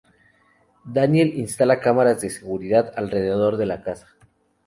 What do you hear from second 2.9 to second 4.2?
alrededor de la casa.